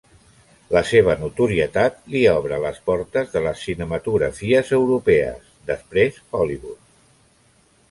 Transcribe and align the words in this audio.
La 0.75 0.81
seva 0.91 1.15
notorietat 1.23 1.99
li 2.13 2.23
obre 2.31 2.57
les 2.63 2.79
portes 2.91 3.29
de 3.35 3.43
les 3.49 3.61
cinematografies 3.67 4.75
europees, 4.81 5.55
després 5.71 6.21
Hollywood. 6.41 6.83